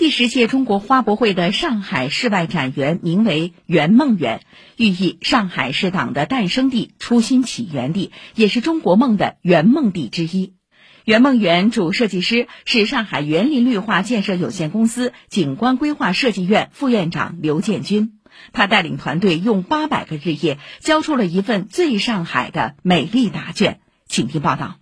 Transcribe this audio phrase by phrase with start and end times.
[0.00, 4.40] 第十届中国花博会的上海室外展园名为“圆梦园”，
[4.78, 10.54] 寓意上海是党的诞生地、初心起源地，也是中国梦的圆梦地之一。
[11.04, 18.14] 圆梦园主设计师是上海园林绿化建设有限公司景观规划设计院副院长刘建军。
[18.54, 23.80] 他带领团队用八百个日夜，交出了一份最上海的美丽答卷。
[24.06, 24.76] 请听报道。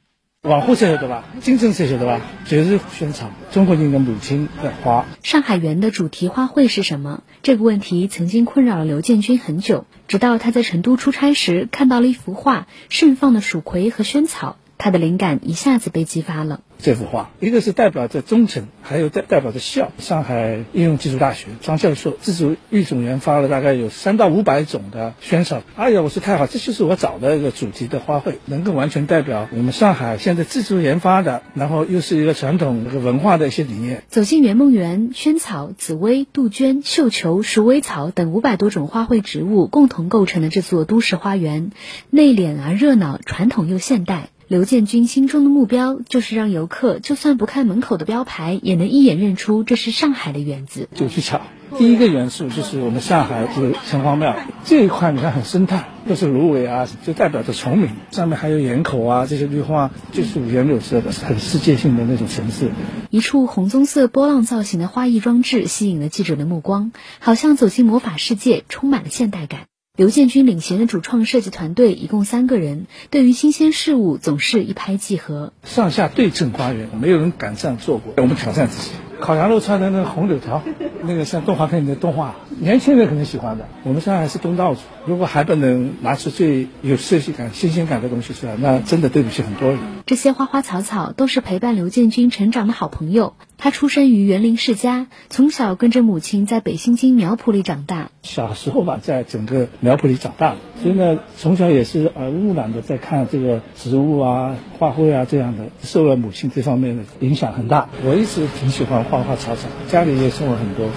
[0.48, 5.04] 黄花菜晓得吧，金正才晓得吧，就是萱草，中国人的母亲的花。
[5.22, 7.22] 上海园的主题花卉是什么？
[7.42, 14.56] 这个问题曾经困扰了刘建军很久，直到他在成都出差时看到了一幅画，盛放的蜀葵和萱草。
[14.78, 16.60] 他的灵感一下子被激发了。
[16.80, 19.90] 这幅画，一个是代表着忠诚，还有代代表着孝。
[19.98, 25.62] 上海应用技术大学张教授自主育种研发了大概有三到五百种的萱草。
[25.74, 34.04] 哎呀，我说太好，这就是我找的一个主题的花卉，能够完全代表我们上海现在自主研发的，然后又是一个传统这个文化的一些理念。
[34.06, 41.72] 走进圆梦园，萱草、紫薇、杜鹃、绣球、鼠尾草等五百多种花卉植物共同构成的这座都市花园，
[42.10, 44.28] 内敛而热闹，传统又现代。
[44.48, 50.88] 刘建军心中的目标就是让游客就算不看门口的标牌，也能一眼认出这是上海的园子。
[50.94, 51.42] 九曲桥
[51.76, 57.90] 第一个元素就是我们上海这个城隍庙这一块，你看很生态，都是芦苇啊，就代表着崇明。
[58.10, 62.70] 上面还有檐口啊，这些绿化就是五颜六色的，很世界性的那种城市。
[63.10, 69.66] 一处红棕色波浪造型的花艺装置吸引了记者的目光，好像走进魔法世界，充满了现代感。
[69.98, 75.52] 刘建军领衔的主创设计团队一共三个人，对于新鲜事物总是一拍即合。
[75.64, 78.14] 上下对称花园，没有人敢这样做过。
[78.18, 78.92] 我们挑战自己。
[79.18, 80.62] 烤羊肉串的那个红柳条，
[81.02, 83.66] 那个像动画片里的动画，年轻人肯定喜欢的。
[83.84, 89.78] 我们上海是东道主，如果还不能拿出最有设计感、新鲜感的东西出来，那真的对不起很多人。
[90.06, 93.34] 这些花花草草都是陪伴刘建军成长的好朋友。
[93.60, 98.10] 他出生于园林世家，从小跟着母亲在北新泾苗圃里长大。
[98.22, 107.88] 小时候吧，在整个苗圃里长大，所以呢，从小也是耳濡目染的在看这个植物啊、花卉啊这样的，受了母亲这方面的影响很大。
[108.04, 110.87] 我一直挺喜欢花花草草，家里也送了很多。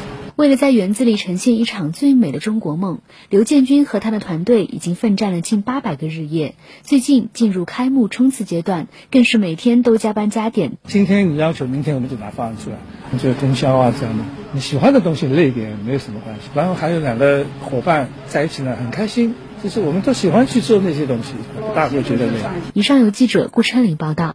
[0.42, 6.56] 为了在园子里呈现一场最美的中国梦，刘建军和他的团队已经奋战了近八百个日夜。
[6.82, 10.80] 最近进入开幕冲刺阶段，更是每天都加班加点。
[10.88, 12.78] 今天你要求，明天我们就拿方案出来，
[13.22, 14.24] 这个供销啊这样的。
[14.52, 16.50] 你喜欢的东西累一点没有什么关系。
[16.56, 21.36] 然后还有两个伙伴在一起呢，很开心，就是我们都喜欢去做那些东西，
[21.76, 22.40] 大会觉得累。
[22.74, 24.34] 以上由记者顾春林报道。